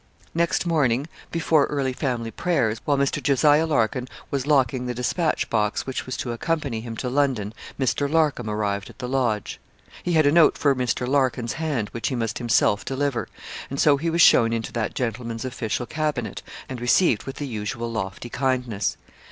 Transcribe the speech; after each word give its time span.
Next 0.33 0.65
morning, 0.65 1.05
before 1.31 1.67
early 1.67 1.93
family 1.93 2.31
prayers, 2.31 2.81
while 2.85 2.97
Mr. 2.97 3.21
Jos. 3.21 3.43
Larkin 3.43 4.07
was 4.31 4.47
locking 4.47 4.87
the 4.87 4.95
despatch 4.95 5.47
box 5.47 5.85
which 5.85 6.07
was 6.07 6.17
to 6.17 6.31
accompany 6.31 6.81
him 6.81 6.97
to 6.97 7.07
London 7.07 7.53
Mr. 7.79 8.11
Larcom 8.11 8.49
arrived 8.49 8.89
at 8.89 8.97
the 8.97 9.07
Lodge. 9.07 9.59
He 10.01 10.13
had 10.13 10.25
a 10.25 10.31
note 10.31 10.57
for 10.57 10.73
Mr. 10.73 11.07
Larkin's 11.07 11.53
hand, 11.53 11.89
which 11.89 12.07
he 12.07 12.15
must 12.15 12.39
himself 12.39 12.83
deliver; 12.83 13.27
and 13.69 13.79
so 13.79 13.97
he 13.97 14.09
was 14.09 14.23
shown 14.23 14.51
into 14.51 14.71
that 14.73 14.95
gentleman's 14.95 15.45
official 15.45 15.85
cabinet, 15.85 16.41
and 16.67 16.81
received 16.81 17.25
with 17.25 17.35
the 17.35 17.45
usual 17.45 17.91
lofty 17.91 18.29
kindness. 18.29 18.97